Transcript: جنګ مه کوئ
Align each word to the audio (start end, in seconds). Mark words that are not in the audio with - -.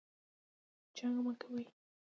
جنګ 0.97 1.15
مه 1.25 1.33
کوئ 1.41 1.63